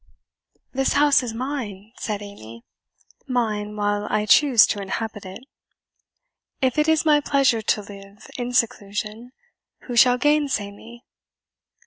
[0.73, 2.63] "This house is mine," said Amy
[3.27, 5.43] "mine while I choose to inhabit it.
[6.59, 9.31] If it is my pleasure to live in seclusion,
[9.81, 11.03] who shall gainsay me?"